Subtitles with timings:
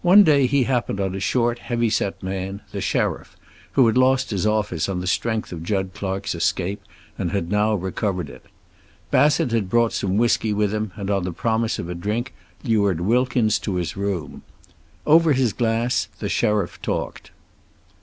[0.00, 3.36] One day he happened on a short, heavy set man, the sheriff,
[3.72, 6.80] who had lost his office on the strength of Jud Clark's escape,
[7.18, 8.46] and had now recovered it.
[9.10, 12.32] Bassett had brought some whisky with him, and on the promise of a drink
[12.64, 14.44] lured Wilkins to his room.
[15.04, 17.30] Over his glass the sheriff talked.